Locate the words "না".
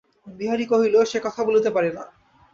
1.93-2.03